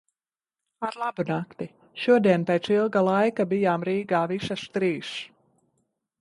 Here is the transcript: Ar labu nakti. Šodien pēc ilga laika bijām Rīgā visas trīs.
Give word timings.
Ar 0.85 0.95
labu 1.01 1.25
nakti. 1.31 1.67
Šodien 2.05 2.45
pēc 2.47 2.71
ilga 2.77 3.05
laika 3.09 3.47
bijām 3.53 3.85
Rīgā 3.91 4.23
visas 4.33 4.65
trīs. 4.79 5.13